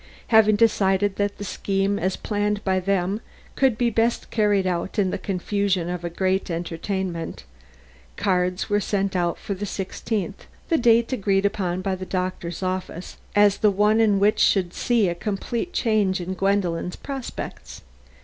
Having 0.29 0.55
decided 0.55 1.17
that 1.17 1.37
the 1.37 1.43
scheme 1.43 1.99
as 1.99 2.15
planned 2.15 2.63
by 2.63 2.79
them 2.79 3.21
could 3.55 3.77
be 3.77 3.91
best 3.91 4.31
carried 4.31 4.65
out 4.65 4.97
in 4.97 5.11
the 5.11 5.19
confusion 5.19 5.89
of 5.89 6.03
a 6.03 6.09
great 6.09 6.49
entertainment, 6.49 7.43
cards 8.17 8.67
were 8.67 8.79
sent 8.79 9.15
out 9.15 9.37
for 9.37 9.53
the 9.53 9.67
sixteenth, 9.67 10.47
the 10.69 10.77
date 10.79 11.13
agreed 11.13 11.45
upon 11.45 11.83
in 11.85 11.97
the 11.99 12.05
doctor's 12.07 12.63
office 12.63 13.17
as 13.35 13.57
the 13.59 13.69
one 13.69 14.19
which 14.19 14.39
should 14.39 14.73
see 14.73 15.07
a 15.07 15.13
complete 15.13 15.71
change 15.71 16.19
in 16.19 16.33
Gwendolen's 16.33 16.95
prospects. 16.95 17.83